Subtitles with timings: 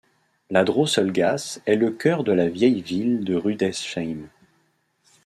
[0.49, 4.29] La Drosselgasse est le cœur de la vieille ville de Rüdesheim.